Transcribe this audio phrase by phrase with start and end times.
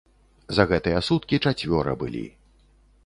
[0.57, 2.25] За гэтыя суткі чацвёра былі.